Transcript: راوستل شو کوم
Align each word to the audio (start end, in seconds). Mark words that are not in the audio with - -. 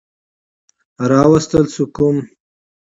راوستل 1.11 1.65
شو 1.73 1.83
کوم 1.95 2.17